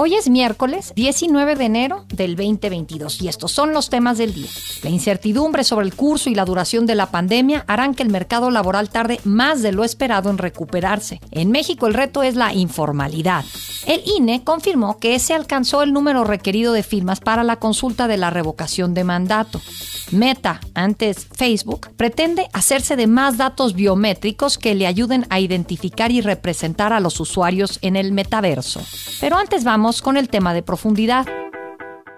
Hoy 0.00 0.14
es 0.14 0.30
miércoles 0.30 0.92
19 0.94 1.56
de 1.56 1.64
enero 1.64 2.04
del 2.06 2.36
2022 2.36 3.20
y 3.20 3.26
estos 3.26 3.50
son 3.50 3.72
los 3.72 3.90
temas 3.90 4.16
del 4.16 4.32
día. 4.32 4.48
La 4.84 4.90
incertidumbre 4.90 5.64
sobre 5.64 5.86
el 5.86 5.94
curso 5.96 6.30
y 6.30 6.36
la 6.36 6.44
duración 6.44 6.86
de 6.86 6.94
la 6.94 7.10
pandemia 7.10 7.64
harán 7.66 7.96
que 7.96 8.04
el 8.04 8.08
mercado 8.08 8.52
laboral 8.52 8.90
tarde 8.90 9.18
más 9.24 9.60
de 9.60 9.72
lo 9.72 9.82
esperado 9.82 10.30
en 10.30 10.38
recuperarse. 10.38 11.20
En 11.32 11.50
México 11.50 11.88
el 11.88 11.94
reto 11.94 12.22
es 12.22 12.36
la 12.36 12.54
informalidad. 12.54 13.44
El 13.88 14.00
INE 14.06 14.44
confirmó 14.44 15.00
que 15.00 15.18
se 15.18 15.34
alcanzó 15.34 15.82
el 15.82 15.92
número 15.92 16.22
requerido 16.22 16.72
de 16.72 16.84
firmas 16.84 17.18
para 17.18 17.42
la 17.42 17.56
consulta 17.56 18.06
de 18.06 18.18
la 18.18 18.30
revocación 18.30 18.94
de 18.94 19.02
mandato. 19.02 19.60
Meta, 20.12 20.60
antes 20.74 21.26
Facebook, 21.26 21.88
pretende 21.96 22.48
hacerse 22.52 22.94
de 22.94 23.08
más 23.08 23.36
datos 23.36 23.74
biométricos 23.74 24.58
que 24.58 24.76
le 24.76 24.86
ayuden 24.86 25.26
a 25.28 25.40
identificar 25.40 26.12
y 26.12 26.20
representar 26.20 26.92
a 26.92 27.00
los 27.00 27.18
usuarios 27.18 27.78
en 27.82 27.96
el 27.96 28.12
metaverso. 28.12 28.80
Pero 29.20 29.36
antes 29.36 29.64
vamos 29.64 29.87
con 30.02 30.18
el 30.18 30.28
tema 30.28 30.52
de 30.52 30.62
profundidad. 30.62 31.26